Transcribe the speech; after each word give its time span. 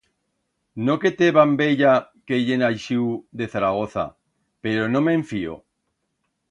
No 0.85 0.95
que 1.03 1.11
te 1.19 1.27
bambeya 1.35 1.91
que 2.31 2.39
ye 2.47 2.57
naixiu 2.63 3.05
de 3.43 3.51
Zaragoza, 3.55 4.09
pero 4.67 4.93
no 4.95 5.07
me'n 5.09 5.27
fío. 5.35 5.61